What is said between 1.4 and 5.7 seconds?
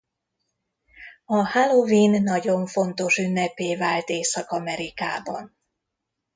halloween nagyon fontos ünneppé vált Észak-Amerikában.